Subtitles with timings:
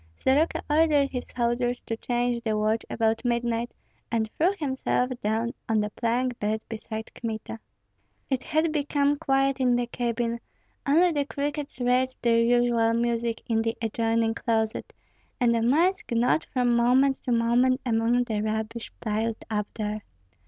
[0.17, 3.71] Soroka ordered his soldiers to change the watch about midnight,
[4.11, 7.59] and threw himself down on the plank bed beside Kmita.
[8.27, 10.39] It had become quiet in the cabin;
[10.87, 14.91] only the crickets raised their usual music in the adjoining closet,
[15.39, 20.01] and the mice gnawed from moment to moment among the rubbish piled up there.